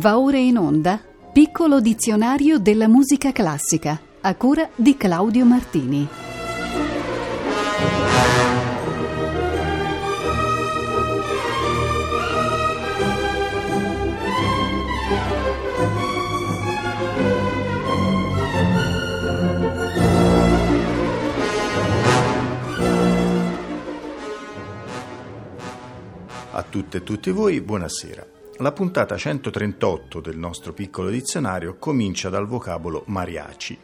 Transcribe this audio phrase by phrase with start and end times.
[0.00, 0.98] Va ora in onda
[1.30, 6.08] Piccolo dizionario della musica classica a cura di Claudio Martini.
[26.52, 28.39] A tutte e tutti voi, buonasera.
[28.60, 33.78] La puntata 138 del nostro piccolo dizionario comincia dal vocabolo mariachi.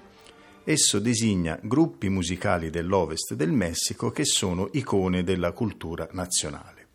[0.65, 6.89] Esso designa gruppi musicali dell'ovest del Messico che sono icone della cultura nazionale.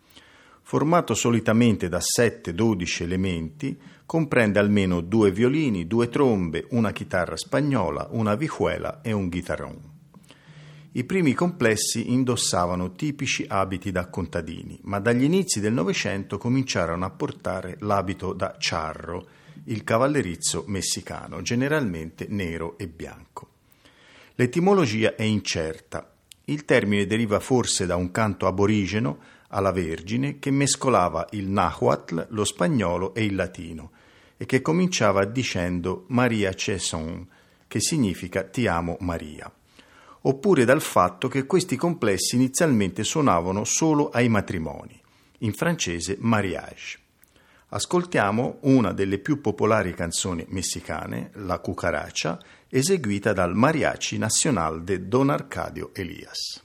[0.62, 3.76] Formato solitamente da 7-12 elementi,
[4.06, 9.91] comprende almeno due violini, due trombe, una chitarra spagnola, una vihuela e un chitarrone.
[10.94, 17.10] I primi complessi indossavano tipici abiti da contadini, ma dagli inizi del Novecento cominciarono a
[17.10, 19.26] portare l'abito da charro,
[19.66, 23.52] il cavallerizzo messicano, generalmente nero e bianco.
[24.36, 26.12] L'etimologia è incerta.
[26.44, 32.44] Il termine deriva forse da un canto aborigeno alla Vergine che mescolava il nahuatl, lo
[32.44, 33.92] spagnolo e il latino
[34.36, 37.26] e che cominciava dicendo Maria Ceson,
[37.66, 39.50] che significa ti amo Maria
[40.22, 45.00] oppure dal fatto che questi complessi inizialmente suonavano solo ai matrimoni,
[45.40, 47.00] in francese mariage.
[47.74, 55.30] Ascoltiamo una delle più popolari canzoni messicane, La Cucaracha, eseguita dal Mariachi Nacional de Don
[55.30, 56.62] Arcadio Elias.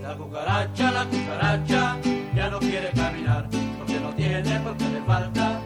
[0.00, 2.00] La cucaracha, la cucaracha,
[2.34, 5.61] ya no quiere caminar, porque no tiene, porque le falta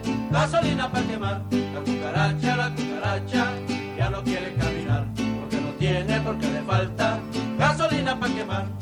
[0.47, 1.41] gasolina para quemar.
[1.73, 3.53] La cucaracha, la cucaracha,
[3.97, 7.19] ya no quiere caminar, porque no tiene, porque le falta
[7.57, 8.76] gasolina para quemar.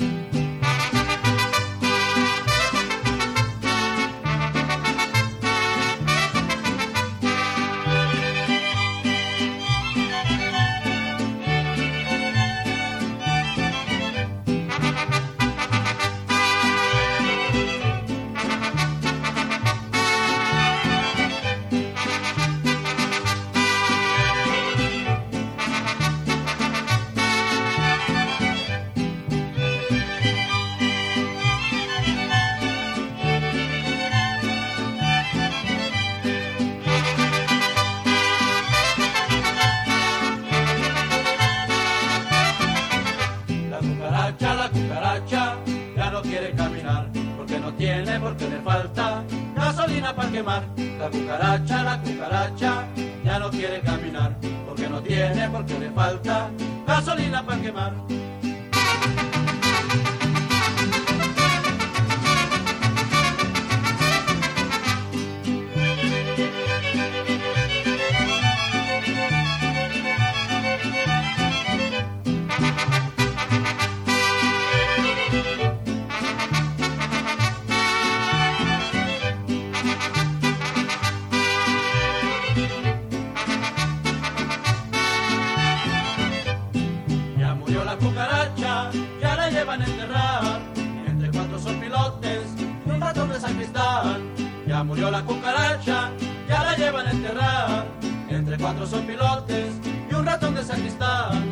[98.66, 99.76] Cuatro pilotes
[100.10, 101.52] y un ratón de sacristán.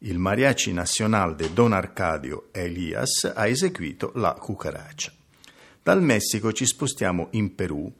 [0.00, 5.12] Il Mariachi Nacional de Don Arcadio Elias ha eseguito la cucaracha.
[5.82, 7.92] Dal Messico ci spostiamo in Perù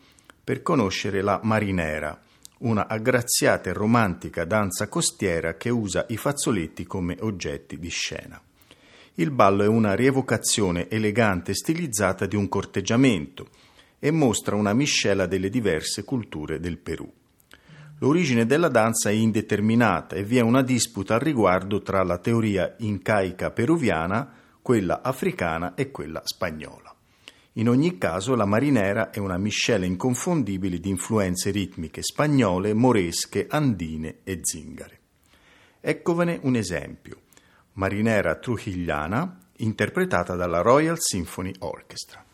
[0.44, 2.20] per conoscere la marinera,
[2.58, 8.40] una aggraziata e romantica danza costiera che usa i fazzoletti come oggetti di scena.
[9.14, 13.48] Il ballo è una rievocazione elegante e stilizzata di un corteggiamento
[13.98, 17.10] e mostra una miscela delle diverse culture del Perù.
[18.00, 22.74] L'origine della danza è indeterminata e vi è una disputa al riguardo tra la teoria
[22.78, 24.30] incaica peruviana,
[24.60, 26.83] quella africana e quella spagnola.
[27.56, 34.18] In ogni caso la marinera è una miscela inconfondibile di influenze ritmiche spagnole, moresche, andine
[34.24, 34.98] e zingare.
[35.80, 37.20] Eccovene un esempio.
[37.74, 42.24] Marinera trujigliana, interpretata dalla Royal Symphony Orchestra.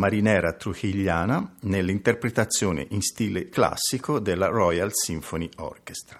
[0.00, 6.18] Marinera trujigliana nell'interpretazione in stile classico della Royal Symphony Orchestra.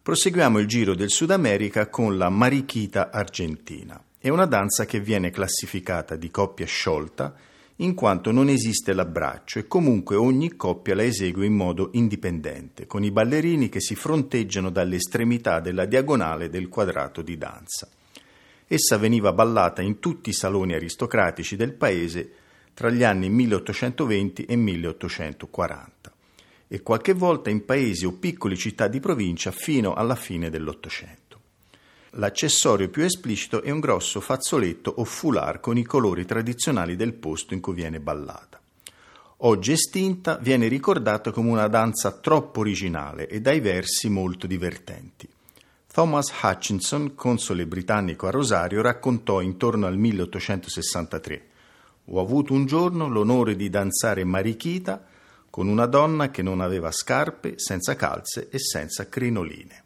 [0.00, 4.00] Proseguiamo il giro del Sud America con la marichita argentina.
[4.16, 7.34] È una danza che viene classificata di coppia sciolta
[7.80, 13.02] in quanto non esiste l'abbraccio e comunque ogni coppia la esegue in modo indipendente, con
[13.02, 17.88] i ballerini che si fronteggiano dalle estremità della diagonale del quadrato di danza.
[18.68, 22.46] Essa veniva ballata in tutti i saloni aristocratici del paese
[22.78, 26.12] tra gli anni 1820 e 1840
[26.68, 31.40] e qualche volta in paesi o piccole città di provincia fino alla fine dell'Ottocento.
[32.10, 37.52] L'accessorio più esplicito è un grosso fazzoletto o foulard con i colori tradizionali del posto
[37.52, 38.60] in cui viene ballata.
[39.38, 45.28] Oggi estinta, viene ricordata come una danza troppo originale e dai versi molto divertenti.
[45.92, 51.47] Thomas Hutchinson, console britannico a Rosario, raccontò intorno al 1863
[52.10, 55.04] Ho avuto un giorno l'onore di danzare marichita
[55.50, 59.84] con una donna che non aveva scarpe, senza calze e senza crinoline.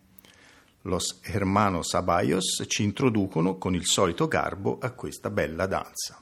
[0.82, 6.16] Los hermanos Abayos ci introducono con il solito garbo a questa bella danza.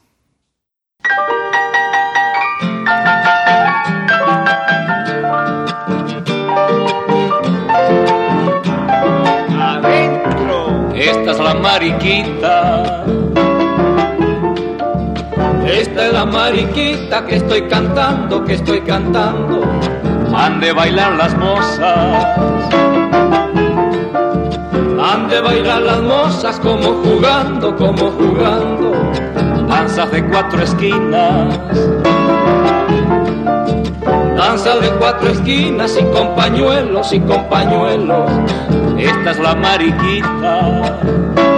[11.40, 13.49] la mariquita.
[15.72, 19.62] Esta es la mariquita que estoy cantando, que estoy cantando.
[20.34, 22.26] Han de bailar las mozas.
[25.00, 29.12] Han de bailar las mozas como jugando, como jugando.
[29.68, 31.60] Danzas de cuatro esquinas.
[34.36, 38.28] Danza de cuatro esquinas sin compañuelos, sin compañuelos.
[38.98, 41.49] Esta es la mariquita.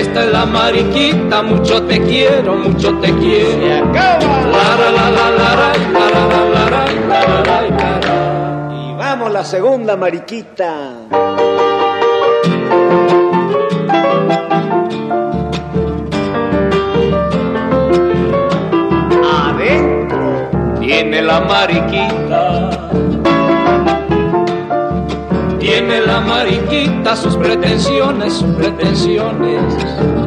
[0.00, 3.60] Esta es la mariquita, mucho te quiero, mucho te quiero.
[3.60, 4.20] Se acaba.
[8.72, 10.94] Y vamos la segunda mariquita.
[19.22, 22.79] Adentro tiene la mariquita
[25.80, 29.62] tiene la mariquita sus pretensiones, sus pretensiones.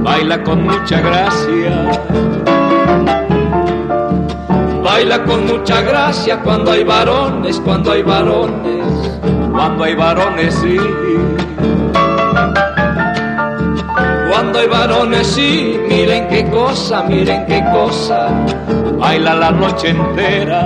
[0.01, 1.91] Baila con mucha gracia.
[4.83, 8.83] Baila con mucha gracia cuando hay varones, cuando hay varones.
[9.51, 10.75] Cuando hay varones, sí.
[14.31, 15.79] Cuando hay varones, sí.
[15.88, 18.27] Miren qué cosa, miren qué cosa.
[18.98, 20.65] Baila la noche entera.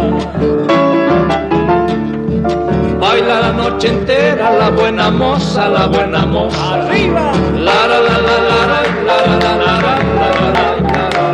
[2.97, 6.81] Baila la noche entera la buena moza, la buena moza.
[6.81, 7.31] Arriba.
[7.53, 11.27] La la la la la la la la la la la la la la.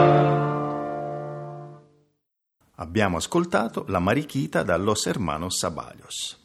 [2.76, 6.38] Abbiamo ascoltato La Marichita da Los Hermanos Sabalios.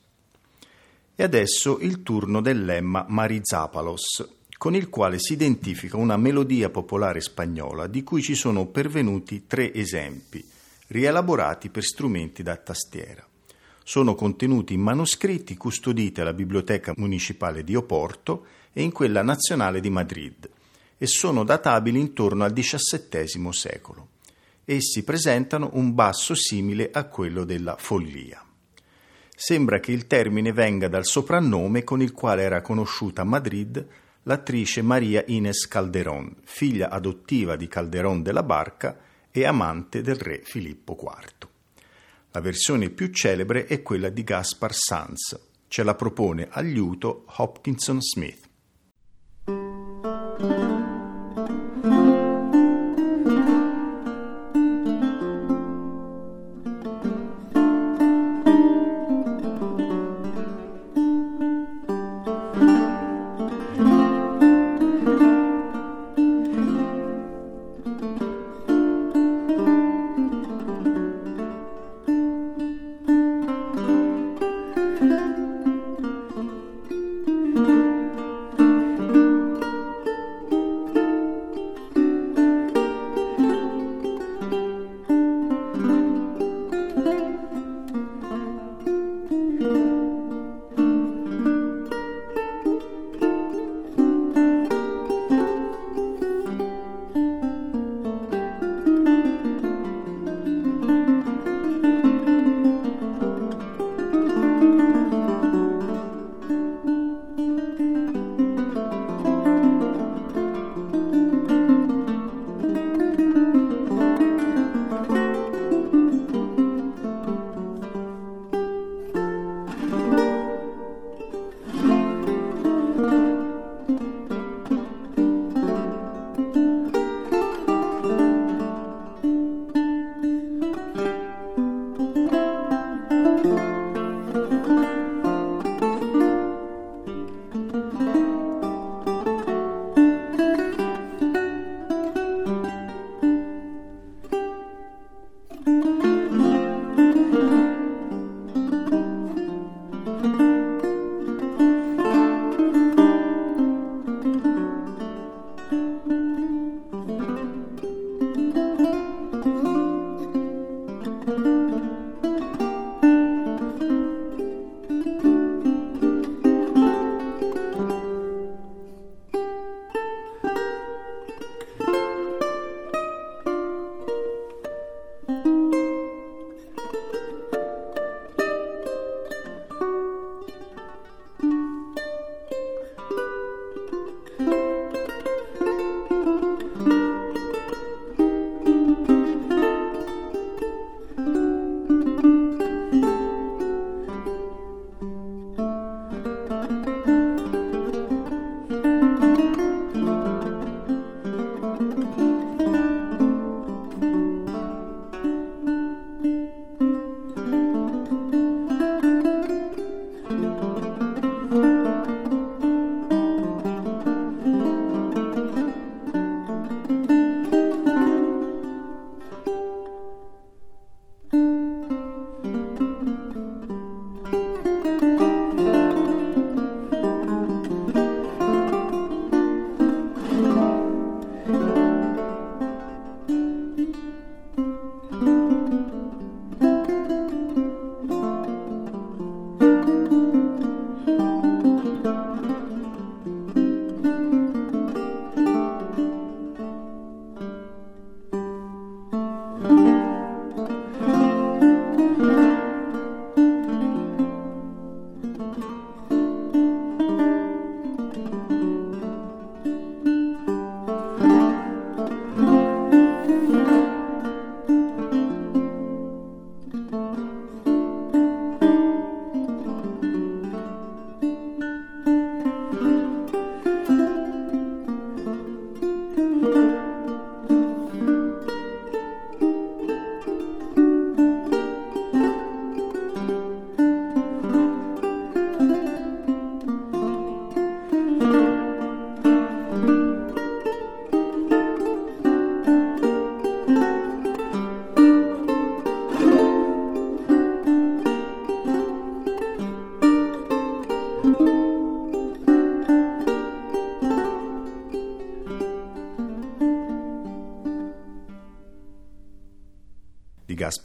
[1.14, 7.20] E adesso il turno del lemma Marizápalos, con il quale si identifica una melodia popolare
[7.20, 10.48] spagnola di cui ci sono pervenuti tre esempi,
[10.87, 13.27] rielaborati per strumenti da tastiera.
[13.88, 19.88] Sono contenuti in manoscritti custoditi alla Biblioteca Municipale di Oporto e in quella nazionale di
[19.88, 20.47] Madrid
[20.99, 24.09] e sono databili intorno al XVII secolo.
[24.66, 28.45] Essi presentano un basso simile a quello della follia.
[29.35, 33.87] Sembra che il termine venga dal soprannome con il quale era conosciuta a Madrid
[34.25, 38.99] l'attrice Maria Ines Calderón, figlia adottiva di Calderón della Barca
[39.30, 41.48] e amante del re Filippo IV.
[42.32, 45.38] La versione più celebre è quella di Gaspar Sanz.
[45.66, 48.47] Ce la propone a liuto Hopkinson Smith.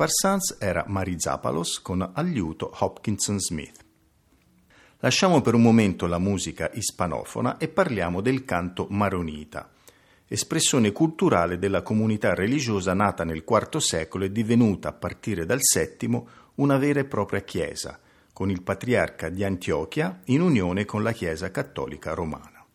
[0.03, 3.85] Gaspar Sanz era Marizapalos con Agliuto Hopkinson Smith.
[4.97, 9.71] Lasciamo per un momento la musica ispanofona e parliamo del canto maronita,
[10.27, 16.21] espressione culturale della comunità religiosa nata nel IV secolo e divenuta a partire dal VII
[16.55, 17.97] una vera e propria chiesa,
[18.33, 22.65] con il patriarca di Antiochia in unione con la Chiesa cattolica romana.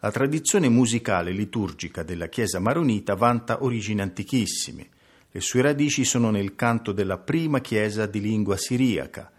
[0.00, 4.98] La tradizione musicale liturgica della Chiesa maronita vanta origini antichissime.
[5.32, 9.30] Le sue radici sono nel canto della prima Chiesa di lingua siriaca,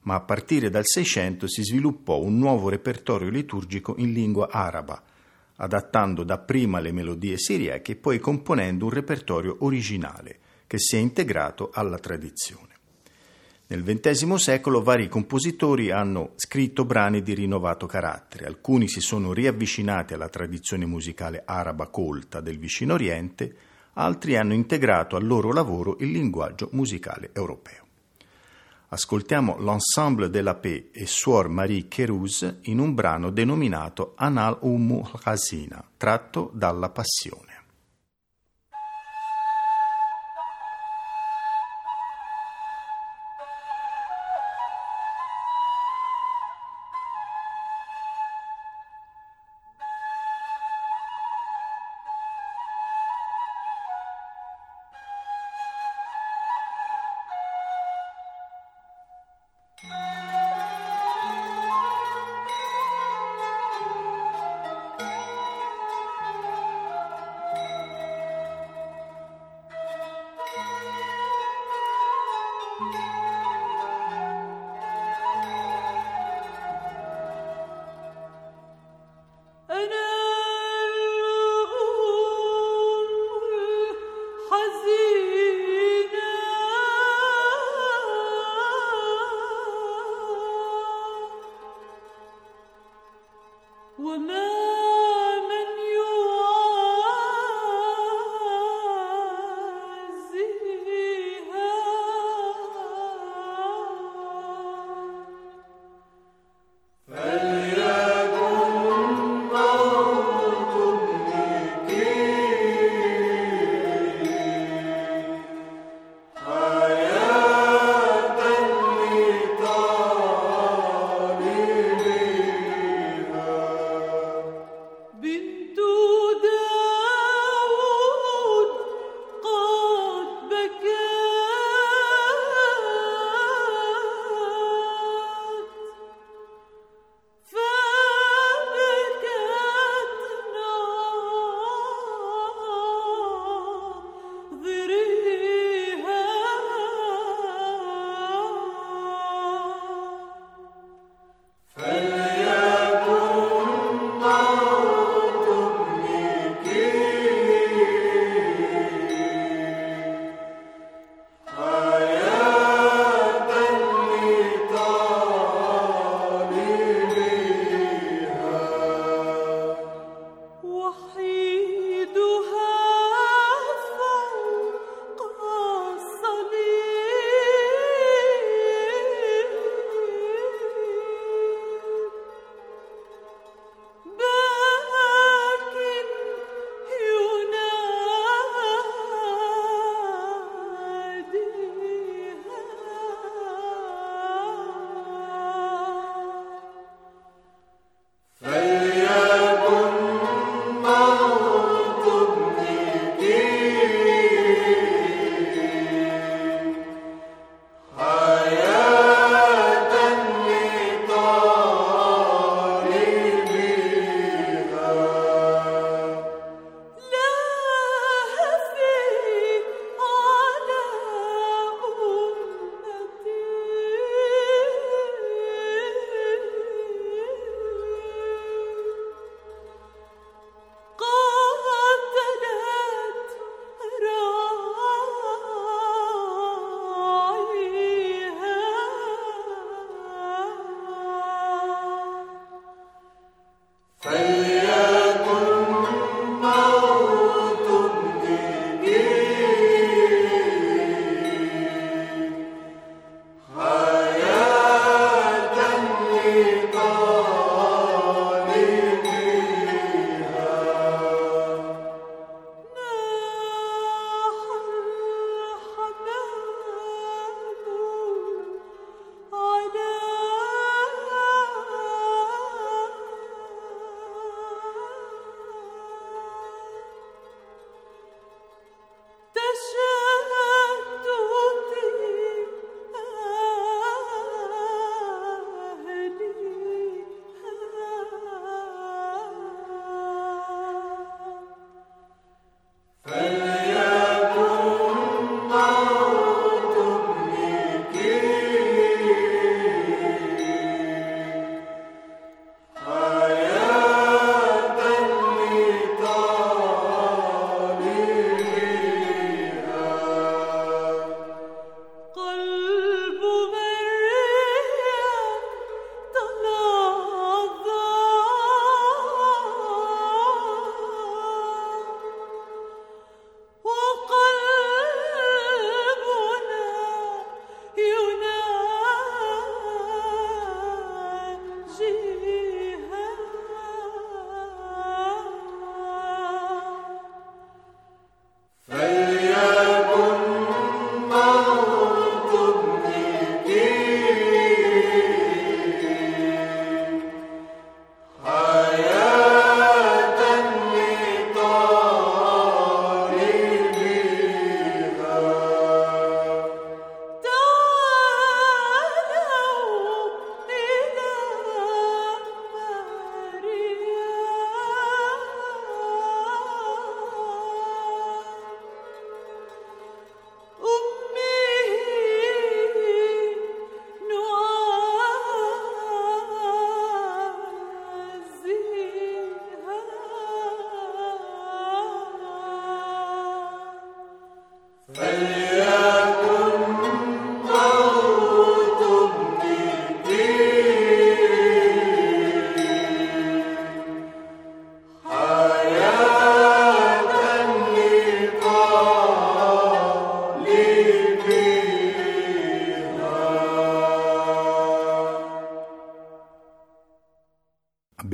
[0.00, 5.00] ma a partire dal Seicento si sviluppò un nuovo repertorio liturgico in lingua araba,
[5.56, 11.70] adattando dapprima le melodie siriache e poi componendo un repertorio originale che si è integrato
[11.72, 12.74] alla tradizione.
[13.68, 20.12] Nel XX secolo vari compositori hanno scritto brani di rinnovato carattere, alcuni si sono riavvicinati
[20.12, 23.56] alla tradizione musicale araba colta del vicino Oriente,
[23.98, 27.84] altri hanno integrato al loro lavoro il linguaggio musicale europeo.
[28.88, 35.10] Ascoltiamo l'Ensemble de la Paix e Suor Marie Kérouz in un brano denominato Anal Ummu
[35.24, 37.55] Hasina, tratto dalla Passione.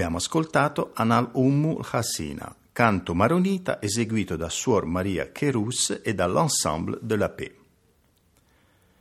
[0.03, 7.17] Abbiamo ascoltato Anal Ummu Hassina, canto maronita eseguito da Suor Maria Cherus e dall'Ensemble de
[7.17, 7.53] la Paix.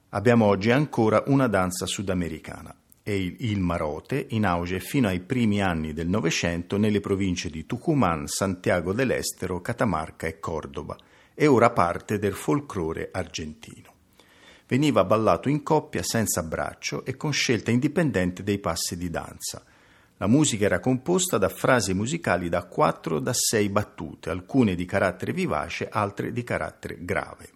[0.09, 5.91] Abbiamo oggi ancora una danza sudamericana, è il marote, in auge fino ai primi anni
[5.91, 10.95] del Novecento nelle province di Tucumán, Santiago dell'Estero, Catamarca e Cordoba,
[11.33, 13.91] e ora parte del folklore argentino.
[14.67, 19.65] Veniva ballato in coppia senza braccio e con scelta indipendente dei passi di danza.
[20.21, 25.33] La musica era composta da frasi musicali da 4 da 6 battute, alcune di carattere
[25.33, 27.49] vivace, altre di carattere grave.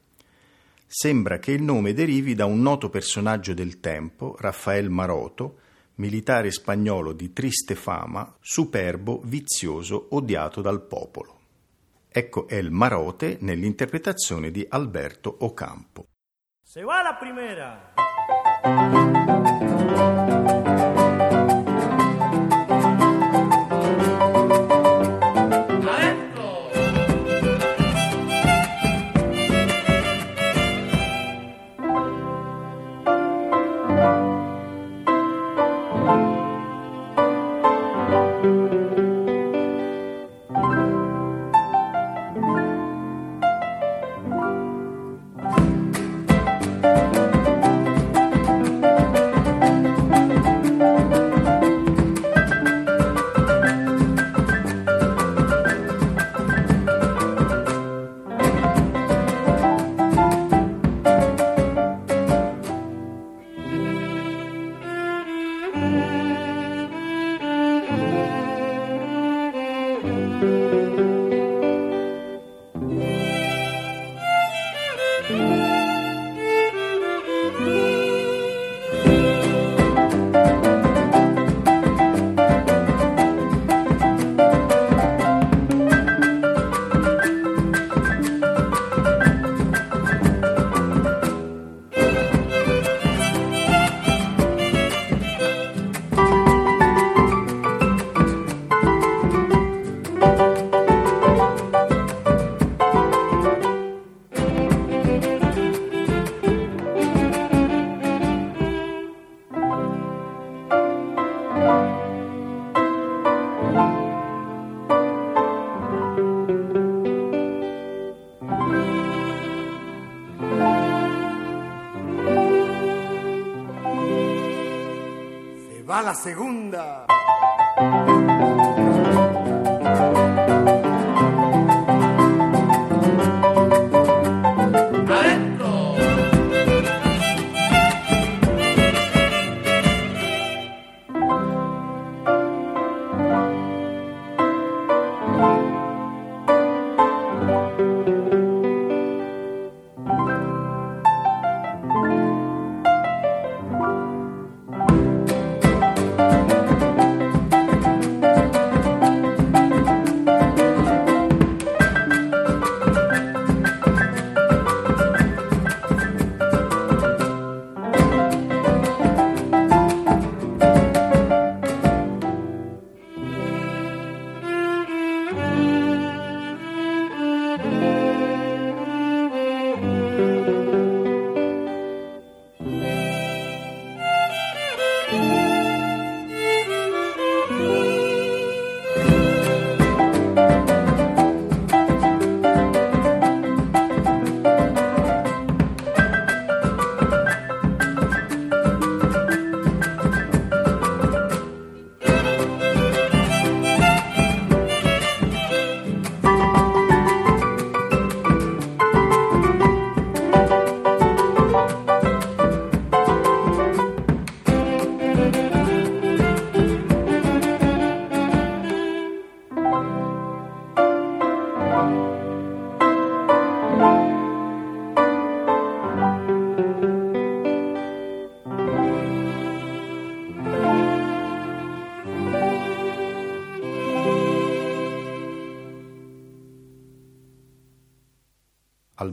[0.87, 5.59] Sembra che il nome derivi da un noto personaggio del tempo, Raffael Maroto,
[5.97, 11.39] militare spagnolo di triste fama, superbo, vizioso, odiato dal popolo.
[12.09, 16.07] Ecco El Marote nell'interpretazione di Alberto Ocampo.
[16.63, 17.93] Se va la primera.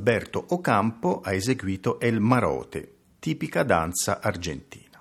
[0.03, 5.01] Alberto Ocampo ha eseguito El Marote, tipica danza argentina.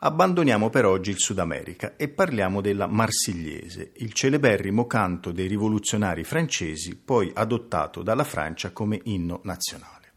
[0.00, 6.22] Abbandoniamo per oggi il Sud America e parliamo della Marsigliese, il celeberrimo canto dei rivoluzionari
[6.22, 10.12] francesi, poi adottato dalla Francia come inno nazionale.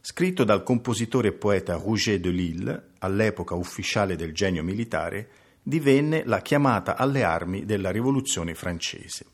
[0.00, 5.28] Scritto dal compositore e poeta Rouget de Lille, all'epoca ufficiale del genio militare,
[5.62, 9.26] divenne la chiamata alle armi della rivoluzione francese.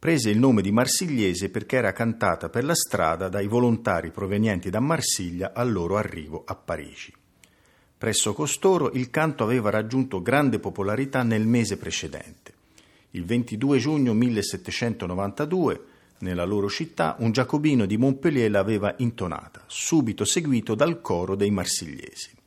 [0.00, 4.80] Prese il nome di Marsigliese perché era cantata per la strada dai volontari provenienti da
[4.80, 7.12] Marsiglia al loro arrivo a Parigi.
[7.98, 12.54] Presso costoro il canto aveva raggiunto grande popolarità nel mese precedente.
[13.10, 15.84] Il 22 giugno 1792,
[16.20, 22.39] nella loro città, un giacobino di Montpellier l'aveva intonata, subito seguito dal coro dei marsigliesi.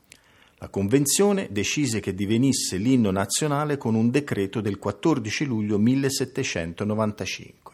[0.63, 7.73] La convenzione decise che divenisse l'inno nazionale con un decreto del 14 luglio 1795.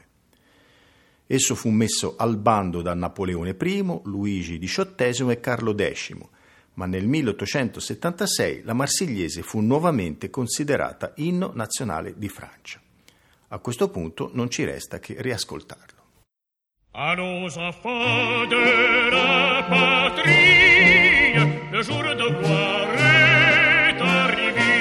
[1.28, 6.15] Esso fu messo al bando da Napoleone I, Luigi XVIII e Carlo X,
[6.73, 12.82] ma nel 1876 la Marsigliese fu nuovamente considerata inno nazionale di Francia.
[13.49, 15.97] A questo punto non ci resta che riascoltarlo.
[16.91, 21.18] À nos enfants de la patrie,
[21.79, 24.73] le jour de gloire est arrivé.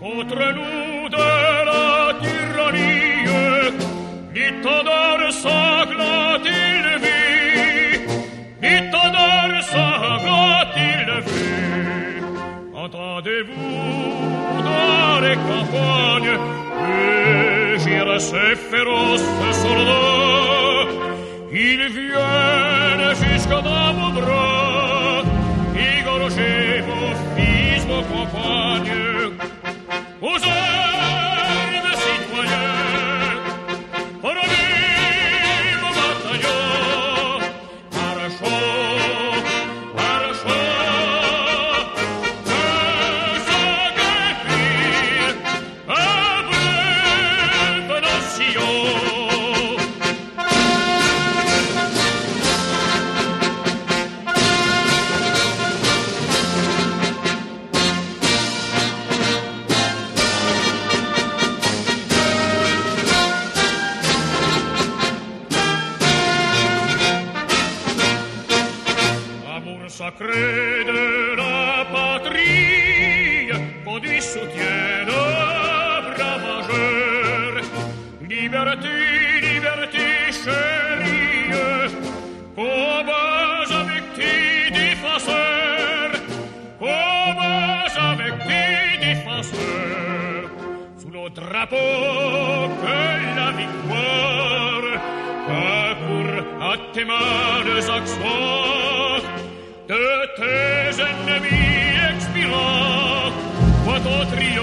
[0.00, 1.26] Contre nous de
[1.70, 1.86] la
[2.22, 3.26] tyrannie,
[4.34, 7.20] l'étendard sanglant élevé,
[8.62, 11.44] l'étendard sanglant élevé.
[12.84, 16.34] Entendez-vous dans les campagnes,
[17.70, 19.30] rugir ces féroces
[19.62, 20.88] soldats,
[21.52, 24.61] ils viennent jusqu'à dans vos bras,
[28.10, 29.36] compagnie.
[30.20, 30.71] Aux
[91.34, 92.98] Drapeau que
[93.38, 94.88] la victoire
[95.48, 99.24] accourt à tes mains accents
[99.88, 100.04] de
[100.36, 103.32] tes ennemis expirants,
[103.84, 104.61] vois ton triomphe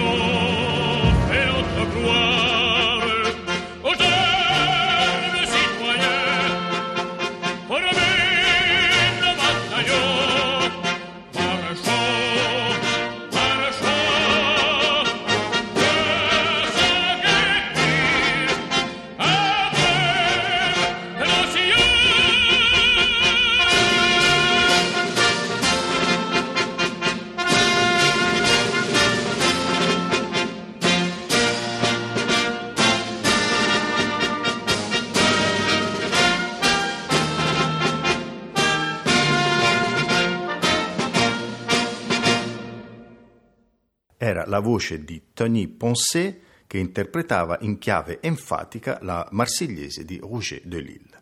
[44.60, 50.80] la voce di Tony Poncet che interpretava in chiave enfatica la marsigliese di Roger de
[50.82, 51.22] Lille.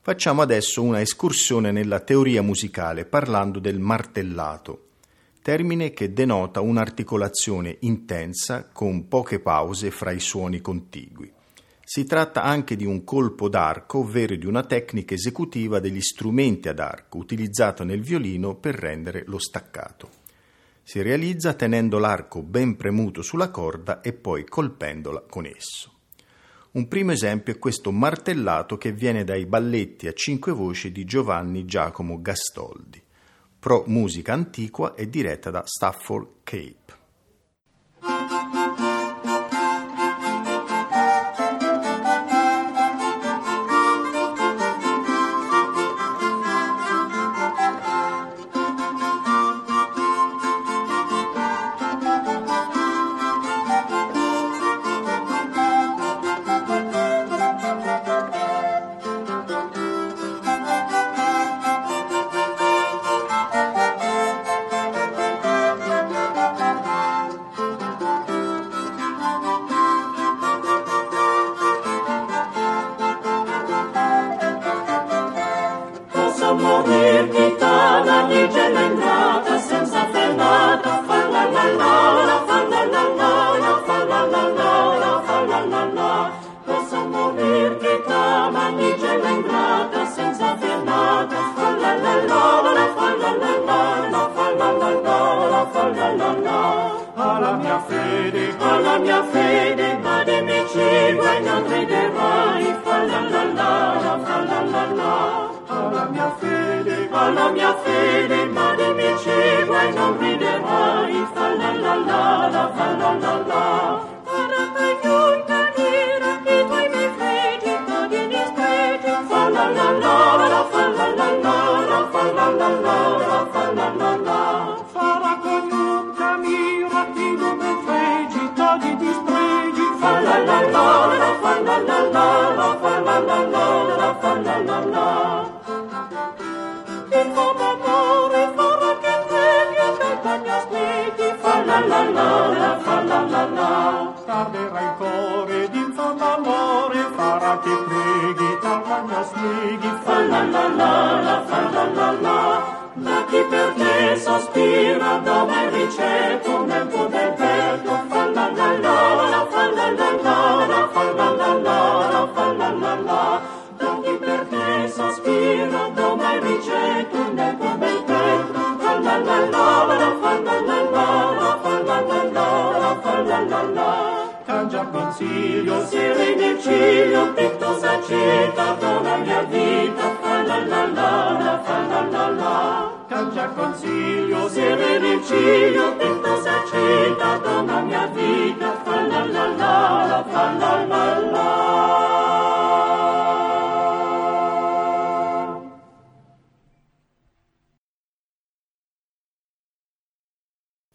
[0.00, 4.88] Facciamo adesso una escursione nella teoria musicale parlando del martellato,
[5.42, 11.30] termine che denota un'articolazione intensa con poche pause fra i suoni contigui.
[11.84, 16.78] Si tratta anche di un colpo d'arco, ovvero di una tecnica esecutiva degli strumenti ad
[16.78, 20.22] arco, utilizzato nel violino per rendere lo staccato.
[20.86, 25.92] Si realizza tenendo l'arco ben premuto sulla corda e poi colpendola con esso.
[26.72, 31.64] Un primo esempio è questo martellato che viene dai balletti a cinque voci di Giovanni
[31.64, 33.02] Giacomo Gastoldi.
[33.58, 36.83] Pro musica antiqua e diretta da Stafford Cape.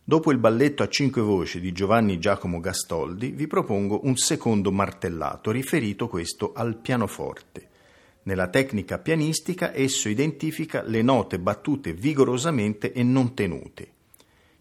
[0.10, 5.52] Dopo il balletto a cinque voci di Giovanni Giacomo Gastoldi vi propongo un secondo martellato,
[5.52, 7.68] riferito questo al pianoforte.
[8.24, 13.92] Nella tecnica pianistica esso identifica le note battute vigorosamente e non tenute.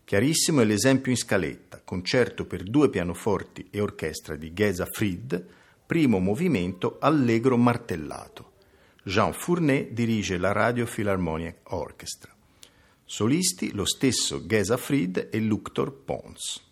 [0.05, 5.47] Chiarissimo è l'esempio in scaletta, concerto per due pianoforti e orchestra di Gesa Fried,
[5.87, 8.53] primo movimento allegro martellato.
[9.03, 12.37] Jean Fournet dirige la Radio Philharmonic Orchestra.
[13.11, 16.63] Solisti lo stesso Gesa Fried e Luctor Pons.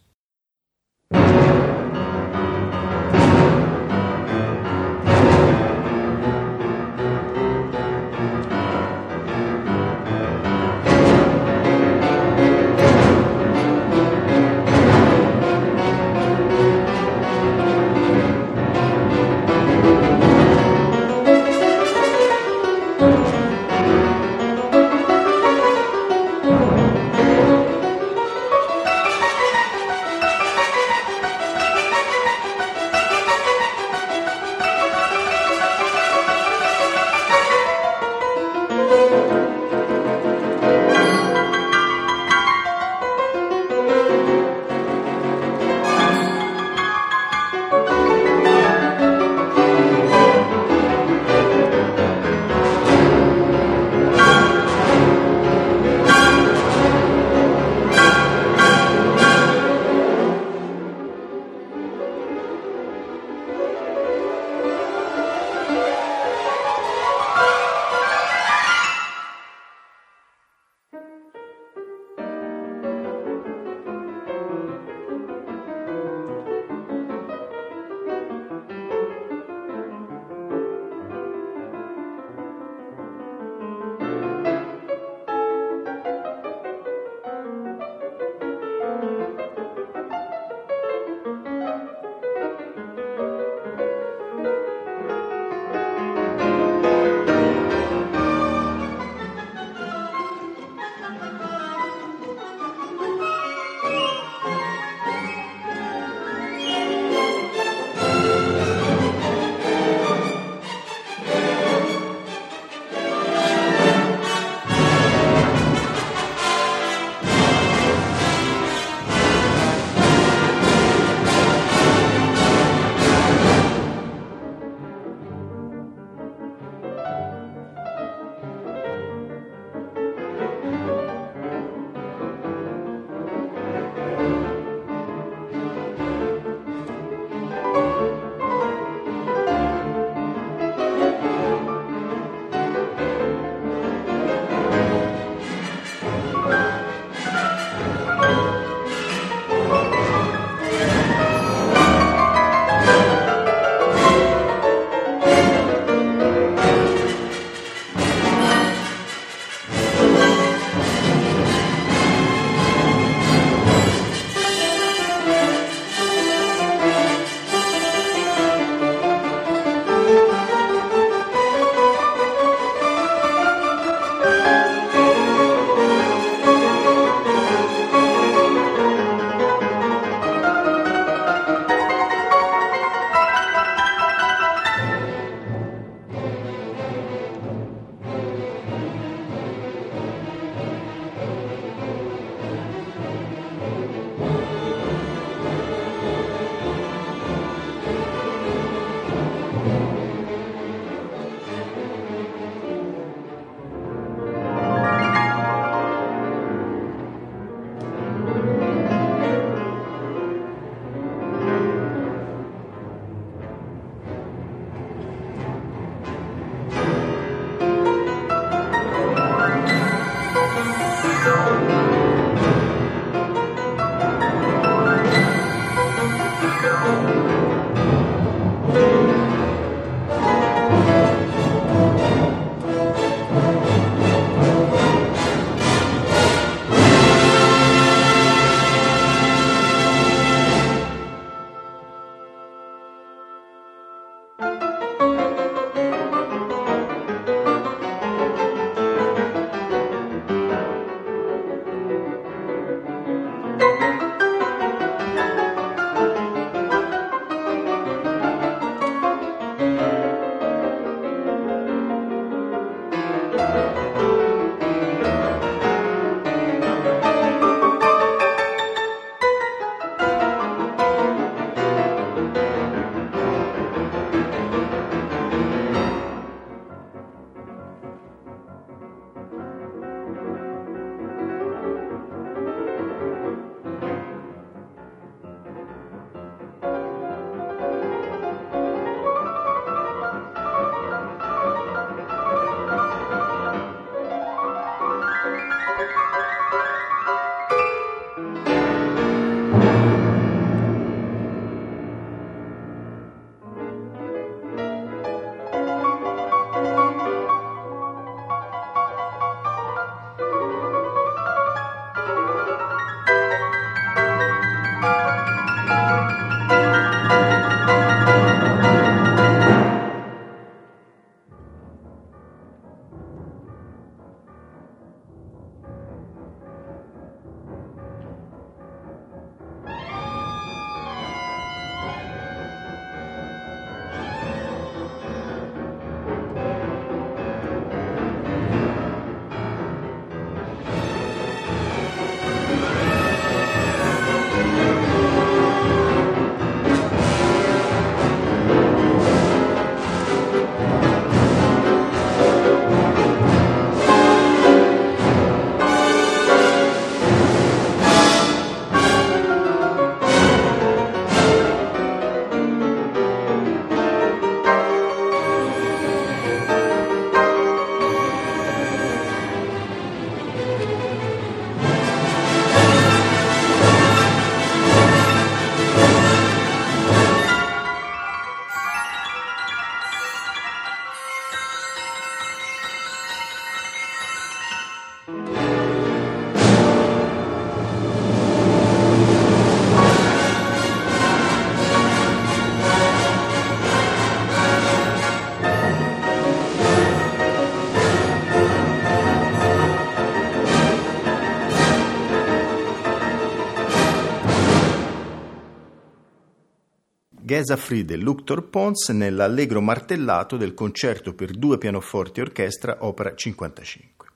[407.37, 413.14] Gesa Fried e Luctor Pons nell'allegro martellato del concerto per due pianoforti e orchestra opera
[413.14, 414.09] 55.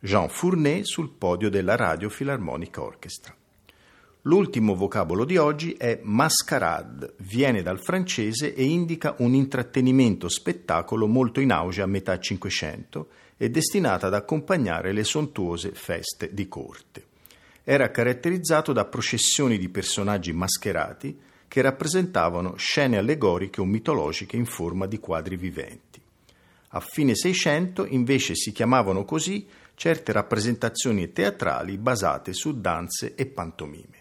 [0.00, 3.36] Jean Fournet sul podio della Radio Philharmonic Orchestra.
[4.22, 11.40] L'ultimo vocabolo di oggi è mascarade, viene dal francese e indica un intrattenimento spettacolo molto
[11.40, 17.04] in auge a metà Cinquecento e destinata ad accompagnare le sontuose feste di corte.
[17.62, 24.86] Era caratterizzato da processioni di personaggi mascherati che rappresentavano scene allegoriche o mitologiche in forma
[24.86, 26.00] di quadri viventi.
[26.72, 33.96] A fine Seicento invece si chiamavano così certe rappresentazioni teatrali basate su danze e pantomime.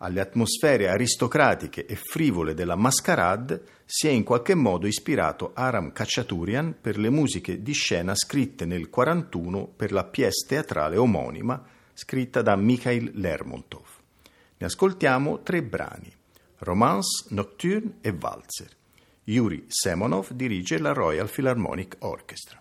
[0.00, 6.76] Alle atmosfere aristocratiche e frivole della mascarade si è in qualche modo ispirato Aram Khachaturian
[6.80, 11.60] per le musiche di scena scritte nel 1941 per la pièce teatrale omonima
[11.94, 13.86] scritta da Mikhail Lermontov.
[14.58, 16.17] Ne ascoltiamo tre brani.
[16.58, 18.76] Romance, Nocturne e Walzer.
[19.24, 22.60] Yuri Semonov dirige la Royal Philharmonic Orchestra.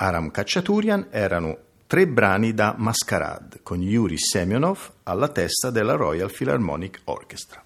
[0.00, 7.00] Aram Khachaturian erano tre brani da Masquerade con Yuri Semyonov alla testa della Royal Philharmonic
[7.04, 7.64] Orchestra.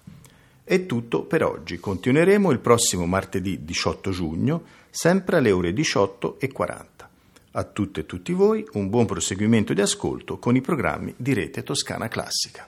[0.63, 6.85] È tutto per oggi, continueremo il prossimo martedì 18 giugno, sempre alle ore 18.40.
[7.51, 11.61] A tutte e tutti voi un buon proseguimento di ascolto con i programmi di Rete
[11.61, 12.67] Toscana Classica.